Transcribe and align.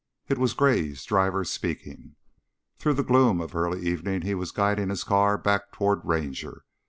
It 0.27 0.39
was 0.39 0.55
Gray's 0.55 1.03
driver 1.03 1.43
speaking. 1.43 2.15
Through 2.79 2.95
the 2.95 3.03
gloom 3.03 3.39
of 3.39 3.55
early 3.55 3.83
evening 3.87 4.23
he 4.23 4.33
was 4.33 4.49
guiding 4.51 4.89
his 4.89 5.03
car 5.03 5.37
back 5.37 5.71
toward 5.71 6.03
Ranger. 6.03 6.65